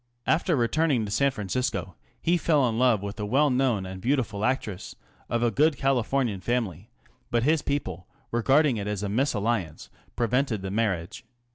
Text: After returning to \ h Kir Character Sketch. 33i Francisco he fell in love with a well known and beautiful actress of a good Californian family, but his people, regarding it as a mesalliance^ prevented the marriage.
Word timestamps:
After 0.25 0.55
returning 0.55 1.05
to 1.05 1.09
\ 1.09 1.11
h 1.11 1.13
Kir 1.13 1.17
Character 1.19 1.31
Sketch. 1.31 1.35
33i 1.35 1.35
Francisco 1.35 1.95
he 2.23 2.35
fell 2.37 2.67
in 2.67 2.79
love 2.79 3.03
with 3.03 3.19
a 3.19 3.25
well 3.27 3.51
known 3.51 3.85
and 3.85 4.01
beautiful 4.01 4.43
actress 4.43 4.95
of 5.29 5.43
a 5.43 5.51
good 5.51 5.77
Californian 5.77 6.41
family, 6.41 6.89
but 7.29 7.43
his 7.43 7.61
people, 7.61 8.07
regarding 8.31 8.77
it 8.77 8.87
as 8.87 9.03
a 9.03 9.07
mesalliance^ 9.09 9.89
prevented 10.15 10.63
the 10.63 10.71
marriage. 10.71 11.23